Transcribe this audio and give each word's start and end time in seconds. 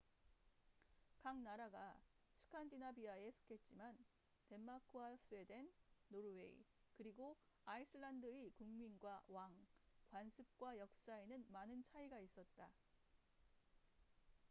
각 1.21 1.39
나라가 1.43 2.01
스칸디나비아'에 2.39 3.29
속했지만 3.33 3.95
덴마크와 4.49 5.15
스웨덴 5.17 5.71
노르웨이 6.07 6.65
그리고 6.97 7.37
아이슬란드의 7.65 8.49
국민과 8.57 9.21
왕 9.27 9.53
관습과 10.09 10.79
역사에는 10.79 11.45
많은 11.49 11.83
차이가 11.83 12.17
있었다 12.19 12.71